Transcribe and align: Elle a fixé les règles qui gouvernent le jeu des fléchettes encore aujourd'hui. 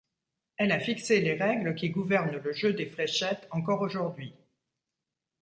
Elle 0.57 0.71
a 0.71 0.79
fixé 0.79 1.21
les 1.21 1.35
règles 1.35 1.75
qui 1.75 1.91
gouvernent 1.91 2.35
le 2.35 2.53
jeu 2.53 2.73
des 2.73 2.87
fléchettes 2.87 3.47
encore 3.51 3.81
aujourd'hui. 3.81 4.33